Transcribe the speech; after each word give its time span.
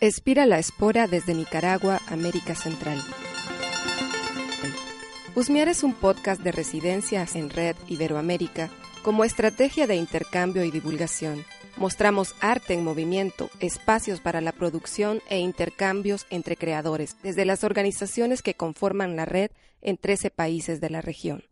Espira 0.00 0.46
la 0.46 0.58
espora 0.58 1.06
desde 1.06 1.34
Nicaragua, 1.34 2.00
América 2.06 2.54
Central. 2.54 2.98
Usmiar 5.34 5.68
es 5.68 5.82
un 5.82 5.92
podcast 5.92 6.40
de 6.40 6.52
residencias 6.52 7.36
en 7.36 7.50
Red 7.50 7.76
Iberoamérica 7.86 8.70
como 9.02 9.24
estrategia 9.24 9.86
de 9.86 9.96
intercambio 9.96 10.64
y 10.64 10.70
divulgación. 10.70 11.44
Mostramos 11.76 12.34
arte 12.40 12.72
en 12.72 12.82
movimiento, 12.82 13.50
espacios 13.60 14.20
para 14.20 14.40
la 14.40 14.52
producción 14.52 15.20
e 15.28 15.38
intercambios 15.38 16.26
entre 16.30 16.56
creadores, 16.56 17.18
desde 17.22 17.44
las 17.44 17.62
organizaciones 17.62 18.40
que 18.40 18.54
conforman 18.54 19.16
la 19.16 19.26
red 19.26 19.50
en 19.82 19.98
13 19.98 20.30
países 20.30 20.80
de 20.80 20.88
la 20.88 21.02
región. 21.02 21.42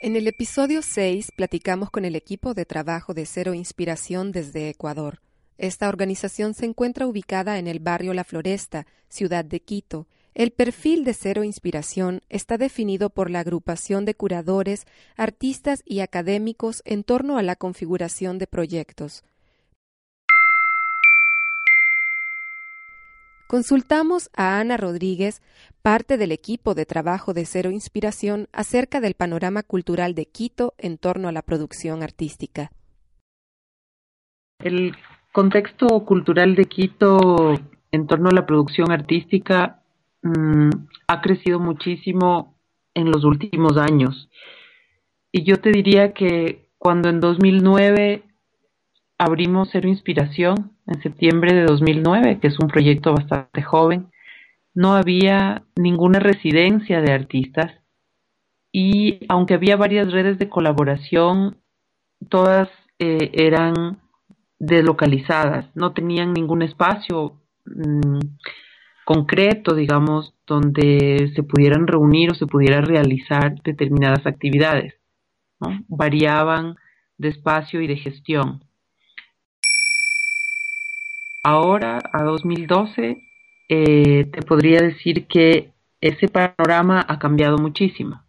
En 0.00 0.14
el 0.14 0.28
episodio 0.28 0.80
6 0.80 1.32
platicamos 1.34 1.90
con 1.90 2.04
el 2.04 2.14
equipo 2.14 2.54
de 2.54 2.64
trabajo 2.64 3.14
de 3.14 3.26
Cero 3.26 3.52
Inspiración 3.52 4.30
desde 4.30 4.68
Ecuador. 4.68 5.20
Esta 5.56 5.88
organización 5.88 6.54
se 6.54 6.66
encuentra 6.66 7.08
ubicada 7.08 7.58
en 7.58 7.66
el 7.66 7.80
barrio 7.80 8.14
La 8.14 8.22
Floresta, 8.22 8.86
ciudad 9.08 9.44
de 9.44 9.58
Quito. 9.58 10.06
El 10.34 10.52
perfil 10.52 11.02
de 11.02 11.14
Cero 11.14 11.42
Inspiración 11.42 12.22
está 12.28 12.58
definido 12.58 13.10
por 13.10 13.28
la 13.28 13.40
agrupación 13.40 14.04
de 14.04 14.14
curadores, 14.14 14.86
artistas 15.16 15.82
y 15.84 15.98
académicos 15.98 16.80
en 16.84 17.02
torno 17.02 17.36
a 17.36 17.42
la 17.42 17.56
configuración 17.56 18.38
de 18.38 18.46
proyectos. 18.46 19.24
Consultamos 23.48 24.28
a 24.36 24.60
Ana 24.60 24.76
Rodríguez, 24.76 25.40
parte 25.80 26.18
del 26.18 26.32
equipo 26.32 26.74
de 26.74 26.84
trabajo 26.84 27.32
de 27.32 27.46
Cero 27.46 27.70
Inspiración, 27.70 28.46
acerca 28.52 29.00
del 29.00 29.14
panorama 29.14 29.62
cultural 29.62 30.14
de 30.14 30.26
Quito 30.26 30.74
en 30.76 30.98
torno 30.98 31.28
a 31.28 31.32
la 31.32 31.40
producción 31.40 32.02
artística. 32.02 32.70
El 34.58 34.94
contexto 35.32 35.86
cultural 36.04 36.56
de 36.56 36.66
Quito 36.66 37.54
en 37.90 38.06
torno 38.06 38.28
a 38.28 38.34
la 38.34 38.44
producción 38.44 38.92
artística 38.92 39.80
mmm, 40.20 40.68
ha 41.06 41.20
crecido 41.22 41.58
muchísimo 41.58 42.54
en 42.92 43.10
los 43.10 43.24
últimos 43.24 43.78
años. 43.78 44.28
Y 45.32 45.44
yo 45.44 45.58
te 45.58 45.70
diría 45.70 46.12
que 46.12 46.68
cuando 46.76 47.08
en 47.08 47.20
2009 47.20 48.24
abrimos 49.16 49.70
Cero 49.72 49.88
Inspiración, 49.88 50.76
en 50.88 51.02
septiembre 51.02 51.54
de 51.54 51.64
2009, 51.64 52.40
que 52.40 52.48
es 52.48 52.58
un 52.58 52.68
proyecto 52.68 53.12
bastante 53.12 53.62
joven, 53.62 54.10
no 54.74 54.94
había 54.94 55.62
ninguna 55.76 56.18
residencia 56.18 57.00
de 57.00 57.12
artistas 57.12 57.72
y 58.72 59.20
aunque 59.28 59.54
había 59.54 59.76
varias 59.76 60.12
redes 60.12 60.38
de 60.38 60.48
colaboración, 60.48 61.58
todas 62.28 62.68
eh, 62.98 63.30
eran 63.34 63.98
deslocalizadas, 64.58 65.66
no 65.74 65.92
tenían 65.92 66.32
ningún 66.32 66.62
espacio 66.62 67.34
mmm, 67.64 68.20
concreto, 69.04 69.74
digamos, 69.74 70.34
donde 70.46 71.32
se 71.34 71.42
pudieran 71.42 71.86
reunir 71.86 72.30
o 72.30 72.34
se 72.34 72.46
pudiera 72.46 72.80
realizar 72.80 73.60
determinadas 73.62 74.26
actividades. 74.26 74.94
Variaban 75.88 76.76
de 77.16 77.28
espacio 77.28 77.80
y 77.80 77.86
de 77.86 77.96
gestión. 77.96 78.67
Ahora, 81.42 82.00
a 82.12 82.22
2012, 82.24 83.22
eh, 83.68 84.24
te 84.32 84.42
podría 84.42 84.80
decir 84.80 85.26
que 85.26 85.72
ese 86.00 86.28
panorama 86.28 87.04
ha 87.06 87.18
cambiado 87.18 87.58
muchísimo. 87.58 88.22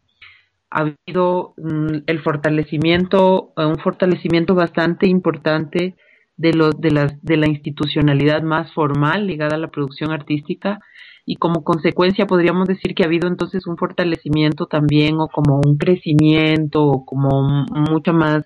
Ha 0.70 0.81
habido 0.81 1.53
mm, 1.58 2.03
el 2.08 2.19
fortalecimiento, 2.22 3.53
un 3.56 3.80
fortalecimiento 3.80 4.56
bastante 4.56 5.08
importante 5.08 5.96
de, 6.38 6.53
lo, 6.53 6.72
de, 6.72 6.92
la, 6.92 7.08
de 7.22 7.38
la 7.38 7.48
institucionalidad 7.48 8.44
más 8.44 8.72
formal 8.74 9.28
ligada 9.28 9.56
a 9.56 9.59
la 9.59 9.72
producción 9.72 10.12
artística 10.12 10.80
y 11.25 11.36
como 11.36 11.64
consecuencia 11.64 12.25
podríamos 12.28 12.68
decir 12.68 12.96
que 12.96 13.03
ha 13.03 13.08
habido 13.08 13.28
entonces 13.28 13.68
un 13.68 13.78
fortalecimiento 13.78 14.66
también 14.66 15.19
o 15.19 15.28
como 15.28 15.59
un 15.64 15.78
crecimiento 15.78 16.86
o 16.86 17.06
como 17.06 17.66
mucho 17.68 18.14
más 18.14 18.46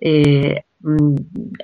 eh, 0.00 0.62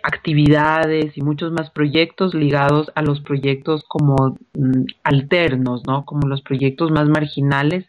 actividades 0.02 1.16
y 1.16 1.22
muchos 1.22 1.52
más 1.52 1.70
proyectos 1.70 2.34
ligados 2.34 2.90
a 2.94 3.02
los 3.02 3.20
proyectos 3.20 3.84
como 3.88 4.36
mm, 4.54 4.84
alternos, 5.04 5.82
¿no? 5.86 6.04
Como 6.04 6.28
los 6.28 6.42
proyectos 6.42 6.90
más 6.90 7.08
marginales, 7.08 7.86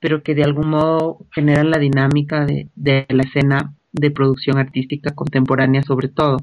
pero 0.00 0.22
que 0.22 0.34
de 0.34 0.44
algún 0.44 0.70
modo 0.70 1.26
generan 1.32 1.70
la 1.70 1.78
dinámica 1.78 2.44
de, 2.44 2.68
de 2.76 3.06
la 3.08 3.24
escena 3.24 3.74
de 3.92 4.10
producción 4.10 4.58
artística 4.58 5.14
contemporánea 5.14 5.82
sobre 5.82 6.08
todo. 6.08 6.38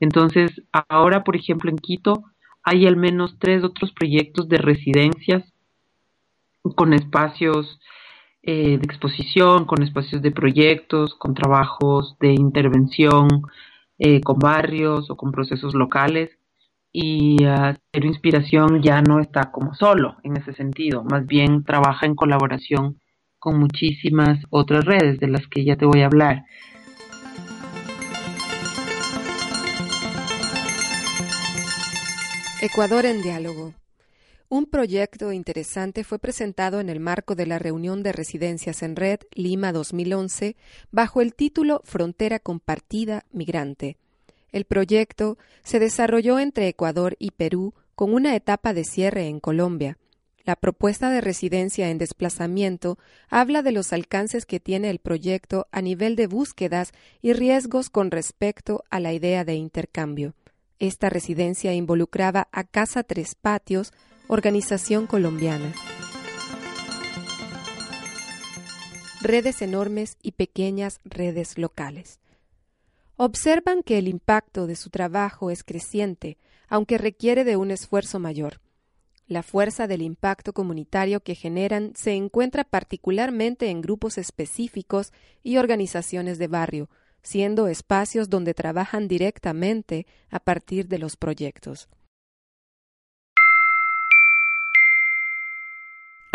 Entonces, 0.00 0.62
ahora, 0.88 1.24
por 1.24 1.36
ejemplo, 1.36 1.70
en 1.70 1.76
Quito 1.76 2.24
hay 2.62 2.86
al 2.86 2.96
menos 2.96 3.36
tres 3.38 3.62
otros 3.62 3.92
proyectos 3.92 4.48
de 4.48 4.58
residencias 4.58 5.44
con 6.74 6.92
espacios 6.94 7.78
eh, 8.46 8.78
de 8.78 8.84
exposición, 8.84 9.66
con 9.66 9.82
espacios 9.82 10.22
de 10.22 10.30
proyectos, 10.30 11.14
con 11.16 11.34
trabajos 11.34 12.16
de 12.20 12.32
intervención 12.32 13.28
eh, 13.98 14.20
con 14.20 14.38
barrios 14.38 15.10
o 15.10 15.16
con 15.16 15.32
procesos 15.32 15.74
locales. 15.74 16.30
Y 16.92 17.44
uh, 17.44 17.74
Inspiración 17.92 18.82
ya 18.82 19.02
no 19.02 19.20
está 19.20 19.50
como 19.50 19.74
solo 19.74 20.16
en 20.22 20.36
ese 20.36 20.54
sentido, 20.54 21.04
más 21.04 21.26
bien 21.26 21.64
trabaja 21.64 22.06
en 22.06 22.14
colaboración 22.14 23.00
con 23.38 23.58
muchísimas 23.58 24.38
otras 24.50 24.84
redes 24.84 25.18
de 25.20 25.28
las 25.28 25.46
que 25.48 25.64
ya 25.64 25.76
te 25.76 25.84
voy 25.84 26.02
a 26.02 26.06
hablar. 26.06 26.44
Ecuador 32.62 33.04
en 33.04 33.22
diálogo. 33.22 33.74
Un 34.48 34.66
proyecto 34.66 35.32
interesante 35.32 36.04
fue 36.04 36.20
presentado 36.20 36.78
en 36.78 36.88
el 36.88 37.00
marco 37.00 37.34
de 37.34 37.46
la 37.46 37.58
reunión 37.58 38.04
de 38.04 38.12
residencias 38.12 38.84
en 38.84 38.94
red 38.94 39.18
Lima 39.32 39.72
2011 39.72 40.54
bajo 40.92 41.20
el 41.20 41.34
título 41.34 41.82
Frontera 41.84 42.38
Compartida 42.38 43.24
Migrante. 43.32 43.96
El 44.52 44.64
proyecto 44.64 45.36
se 45.64 45.80
desarrolló 45.80 46.38
entre 46.38 46.68
Ecuador 46.68 47.16
y 47.18 47.32
Perú 47.32 47.74
con 47.96 48.14
una 48.14 48.36
etapa 48.36 48.72
de 48.72 48.84
cierre 48.84 49.26
en 49.26 49.40
Colombia. 49.40 49.98
La 50.44 50.54
propuesta 50.54 51.10
de 51.10 51.20
residencia 51.20 51.90
en 51.90 51.98
desplazamiento 51.98 52.98
habla 53.28 53.62
de 53.62 53.72
los 53.72 53.92
alcances 53.92 54.46
que 54.46 54.60
tiene 54.60 54.90
el 54.90 55.00
proyecto 55.00 55.66
a 55.72 55.82
nivel 55.82 56.14
de 56.14 56.28
búsquedas 56.28 56.92
y 57.20 57.32
riesgos 57.32 57.90
con 57.90 58.12
respecto 58.12 58.84
a 58.90 59.00
la 59.00 59.12
idea 59.12 59.44
de 59.44 59.54
intercambio. 59.54 60.34
Esta 60.78 61.10
residencia 61.10 61.74
involucraba 61.74 62.46
a 62.52 62.62
Casa 62.62 63.02
Tres 63.02 63.34
Patios, 63.34 63.92
organización 64.28 65.06
colombiana. 65.06 65.72
Redes 69.20 69.62
enormes 69.62 70.16
y 70.20 70.32
pequeñas 70.32 71.00
redes 71.04 71.58
locales. 71.58 72.18
Observan 73.16 73.82
que 73.84 73.98
el 73.98 74.08
impacto 74.08 74.66
de 74.66 74.74
su 74.74 74.90
trabajo 74.90 75.50
es 75.50 75.62
creciente, 75.62 76.38
aunque 76.68 76.98
requiere 76.98 77.44
de 77.44 77.56
un 77.56 77.70
esfuerzo 77.70 78.18
mayor. 78.18 78.60
La 79.28 79.44
fuerza 79.44 79.86
del 79.86 80.02
impacto 80.02 80.52
comunitario 80.52 81.20
que 81.20 81.36
generan 81.36 81.92
se 81.94 82.12
encuentra 82.12 82.64
particularmente 82.64 83.70
en 83.70 83.80
grupos 83.80 84.18
específicos 84.18 85.12
y 85.44 85.56
organizaciones 85.56 86.38
de 86.38 86.48
barrio, 86.48 86.90
siendo 87.22 87.68
espacios 87.68 88.28
donde 88.28 88.54
trabajan 88.54 89.06
directamente 89.06 90.06
a 90.30 90.40
partir 90.40 90.88
de 90.88 90.98
los 90.98 91.16
proyectos. 91.16 91.88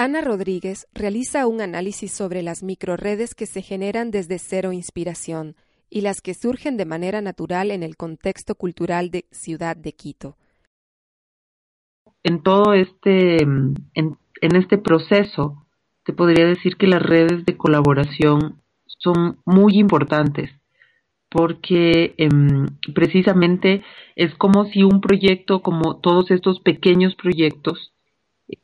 Ana 0.03 0.21
Rodríguez 0.21 0.87
realiza 0.95 1.45
un 1.45 1.61
análisis 1.61 2.11
sobre 2.11 2.41
las 2.41 2.63
microredes 2.63 3.35
que 3.35 3.45
se 3.45 3.61
generan 3.61 4.09
desde 4.09 4.39
cero 4.39 4.71
inspiración 4.71 5.55
y 5.91 6.01
las 6.01 6.21
que 6.21 6.33
surgen 6.33 6.75
de 6.75 6.85
manera 6.85 7.21
natural 7.21 7.69
en 7.69 7.83
el 7.83 7.97
contexto 7.97 8.55
cultural 8.55 9.11
de 9.11 9.25
Ciudad 9.29 9.77
de 9.77 9.91
Quito. 9.93 10.37
En 12.23 12.41
todo 12.41 12.73
este, 12.73 13.43
en, 13.43 14.17
este 14.41 14.79
proceso 14.79 15.67
te 16.03 16.13
podría 16.13 16.47
decir 16.47 16.77
que 16.77 16.87
las 16.87 17.03
redes 17.03 17.45
de 17.45 17.55
colaboración 17.55 18.59
son 18.87 19.37
muy 19.45 19.77
importantes 19.77 20.49
porque 21.29 22.15
em, 22.17 22.65
precisamente 22.95 23.83
es 24.15 24.33
como 24.33 24.65
si 24.65 24.81
un 24.81 24.99
proyecto, 24.99 25.61
como 25.61 25.97
todos 25.97 26.31
estos 26.31 26.59
pequeños 26.59 27.13
proyectos 27.13 27.91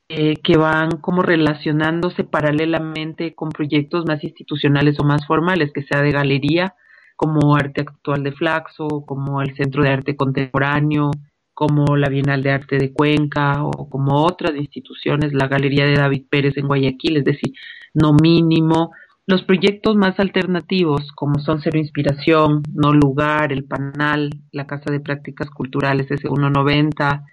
eh, 0.09 0.36
que 0.44 0.57
van 0.57 0.92
como 1.01 1.21
relacionándose 1.21 2.24
paralelamente 2.24 3.36
con 3.36 3.50
proyectos 3.50 4.06
más 4.06 4.24
institucionales 4.24 5.00
o 5.00 5.04
más 5.04 5.25
formales, 5.27 5.71
que 5.74 5.83
sea 5.83 6.01
de 6.01 6.12
galería, 6.12 6.75
como 7.18 7.56
Arte 7.56 7.81
Actual 7.81 8.24
de 8.24 8.31
Flaxo, 8.31 8.88
como 9.06 9.42
el 9.42 9.56
Centro 9.56 9.83
de 9.83 9.89
Arte 9.89 10.15
Contemporáneo, 10.15 11.12
como 11.54 11.98
la 11.98 12.09
Bienal 12.09 12.44
de 12.44 12.51
Arte 12.51 12.77
de 12.77 12.94
Cuenca 12.94 13.63
o 13.65 13.89
como 13.89 14.24
otras 14.24 14.56
instituciones, 14.56 15.33
la 15.33 15.48
Galería 15.48 15.86
de 15.86 15.95
David 15.95 16.25
Pérez 16.30 16.56
en 16.56 16.68
Guayaquil, 16.68 17.18
es 17.18 17.25
decir, 17.25 17.54
no 17.94 18.13
mínimo, 18.13 18.92
los 19.25 19.44
proyectos 19.44 19.98
más 19.98 20.19
alternativos, 20.19 21.12
como 21.13 21.39
son 21.39 21.59
Cero 21.62 21.80
Inspiración, 21.80 22.63
No 22.74 22.94
Lugar, 22.94 23.51
El 23.51 23.65
Panal, 23.65 24.30
la 24.51 24.68
Casa 24.68 24.89
de 24.89 25.01
Prácticas 25.01 25.50
Culturales 25.50 26.07
S190, 26.09 27.25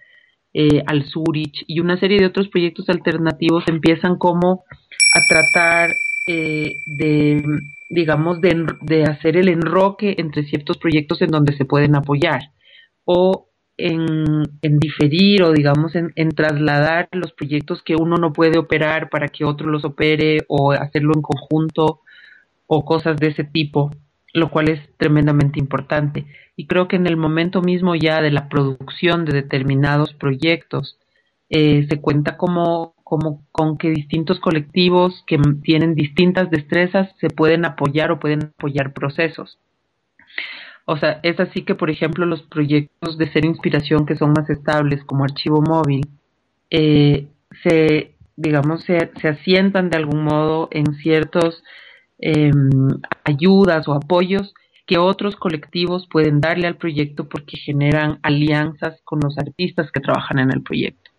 eh, 0.54 0.82
Al 0.86 1.04
Zurich 1.04 1.64
y 1.66 1.80
una 1.80 1.98
serie 1.98 2.18
de 2.18 2.26
otros 2.26 2.48
proyectos 2.48 2.88
alternativos 2.88 3.64
empiezan 3.66 4.16
como 4.16 4.64
a 5.12 5.20
tratar 5.28 5.90
eh, 6.26 6.76
de, 6.86 7.44
digamos, 7.90 8.40
de, 8.40 8.66
de 8.80 9.04
hacer 9.04 9.36
el 9.36 9.48
enroque 9.48 10.14
entre 10.18 10.44
ciertos 10.44 10.78
proyectos 10.78 11.20
en 11.22 11.30
donde 11.30 11.56
se 11.56 11.64
pueden 11.64 11.96
apoyar 11.96 12.40
o 13.04 13.48
en, 13.76 14.44
en 14.62 14.78
diferir 14.78 15.42
o 15.42 15.52
digamos 15.52 15.96
en, 15.96 16.12
en, 16.14 16.30
trasladar 16.30 17.08
los 17.12 17.32
proyectos 17.32 17.82
que 17.82 17.96
uno 17.96 18.16
no 18.16 18.32
puede 18.32 18.58
operar 18.58 19.10
para 19.10 19.28
que 19.28 19.44
otro 19.44 19.68
los 19.68 19.84
opere 19.84 20.44
o 20.48 20.72
hacerlo 20.72 21.12
en 21.14 21.22
conjunto 21.22 22.00
o 22.66 22.84
cosas 22.84 23.16
de 23.18 23.28
ese 23.28 23.44
tipo, 23.44 23.90
lo 24.34 24.50
cual 24.50 24.68
es 24.68 24.80
tremendamente 24.98 25.60
importante. 25.60 26.26
Y 26.56 26.66
creo 26.66 26.88
que 26.88 26.96
en 26.96 27.06
el 27.06 27.16
momento 27.16 27.62
mismo 27.62 27.94
ya 27.94 28.20
de 28.20 28.32
la 28.32 28.48
producción 28.48 29.24
de 29.24 29.32
determinados 29.32 30.12
proyectos 30.12 30.98
eh, 31.48 31.86
se 31.88 32.00
cuenta 32.00 32.36
como, 32.36 32.94
como 33.04 33.46
con 33.52 33.78
que 33.78 33.90
distintos 33.90 34.40
colectivos 34.40 35.22
que 35.26 35.38
tienen 35.62 35.94
distintas 35.94 36.50
destrezas 36.50 37.08
se 37.20 37.30
pueden 37.30 37.64
apoyar 37.64 38.10
o 38.10 38.18
pueden 38.18 38.52
apoyar 38.58 38.92
procesos. 38.92 39.58
O 40.84 40.96
sea, 40.96 41.20
es 41.22 41.38
así 41.38 41.62
que, 41.62 41.76
por 41.76 41.88
ejemplo, 41.88 42.26
los 42.26 42.42
proyectos 42.42 43.16
de 43.16 43.32
ser 43.32 43.44
inspiración 43.44 44.04
que 44.04 44.16
son 44.16 44.32
más 44.32 44.50
estables, 44.50 45.02
como 45.04 45.24
archivo 45.24 45.62
móvil, 45.62 46.02
eh, 46.70 47.28
se, 47.62 48.16
digamos, 48.36 48.82
se, 48.82 49.10
se, 49.20 49.28
asientan 49.28 49.90
de 49.90 49.96
algún 49.96 50.24
modo 50.24 50.68
en 50.72 50.94
ciertos 50.96 51.62
eh, 52.26 52.50
ayudas 53.24 53.86
o 53.86 53.92
apoyos 53.92 54.54
que 54.86 54.96
otros 54.96 55.36
colectivos 55.36 56.08
pueden 56.10 56.40
darle 56.40 56.66
al 56.66 56.76
proyecto 56.76 57.28
porque 57.28 57.58
generan 57.58 58.18
alianzas 58.22 58.98
con 59.04 59.20
los 59.20 59.36
artistas 59.36 59.90
que 59.92 60.00
trabajan 60.00 60.38
en 60.38 60.50
el 60.50 60.62
proyecto. 60.62 61.10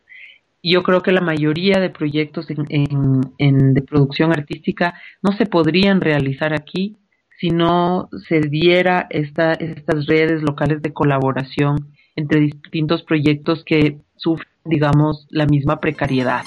Yo 0.64 0.82
creo 0.82 1.04
que 1.04 1.12
la 1.12 1.22
mayoría 1.22 1.80
de 1.80 1.92
proyectos 1.92 2.48
en, 2.50 3.74
de 3.74 3.82
producción 3.84 4.32
artística 4.32 4.96
no 5.22 5.32
se 5.34 5.46
podrían 5.46 6.02
realizar 6.02 6.54
aquí 6.54 6.98
si 7.40 7.50
no 7.50 8.10
se 8.28 8.40
diera 8.40 9.06
esta, 9.12 9.54
estas 9.54 10.08
redes 10.08 10.42
locales 10.42 10.82
de 10.82 10.92
colaboración 10.92 11.94
entre 12.16 12.40
distintos 12.40 13.04
proyectos 13.04 13.64
que 13.64 14.00
sufren, 14.16 14.50
digamos, 14.64 15.28
la 15.30 15.46
misma 15.46 15.80
precariedad. 15.80 16.42